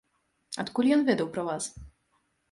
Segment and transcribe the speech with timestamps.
[0.61, 1.63] Адкуль ён ведаў пра вас?